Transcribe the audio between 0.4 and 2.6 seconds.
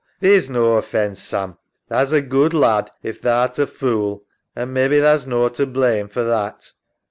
no offence, Sam. Tha's a good